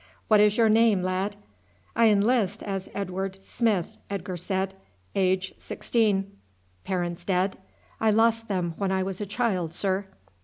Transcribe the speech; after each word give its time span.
"What 0.29 0.39
is 0.39 0.57
your 0.57 0.67
name, 0.67 1.03
lad?" 1.03 1.35
"I 1.95 2.07
enlist 2.07 2.63
as 2.63 2.89
Edward 2.95 3.43
Smith," 3.43 3.85
Edgar 4.09 4.35
said, 4.35 4.73
"age 5.13 5.53
sixteen." 5.59 6.37
"Parents 6.83 7.23
dead?" 7.23 7.55
"I 7.99 8.09
lost 8.09 8.47
them 8.47 8.73
when 8.79 8.91
I 8.91 9.03
was 9.03 9.21
a 9.21 9.27
child, 9.27 9.75
sir." 9.75 10.07